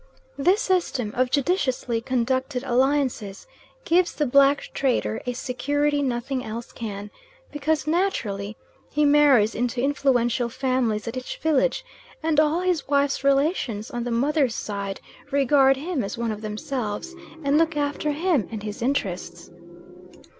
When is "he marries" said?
8.89-9.53